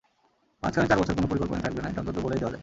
মাঝখানে 0.63 0.87
চার 0.89 0.99
বছর 1.01 1.17
কোনো 1.17 1.27
পরিকল্পনাই 1.31 1.63
থাকবে 1.65 1.79
না, 1.81 1.87
এটা 1.91 1.99
অন্তত 2.01 2.17
বলেই 2.25 2.39
দেওয়া 2.41 2.53
যায়। 2.53 2.59